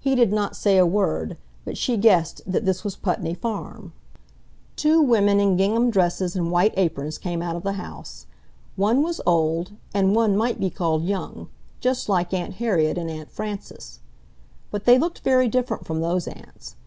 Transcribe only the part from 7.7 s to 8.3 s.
house.